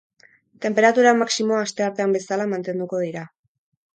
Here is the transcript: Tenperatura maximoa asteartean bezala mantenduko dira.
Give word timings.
Tenperatura 0.65 1.11
maximoa 1.19 1.59
asteartean 1.65 2.17
bezala 2.17 2.49
mantenduko 2.55 3.05
dira. 3.07 3.27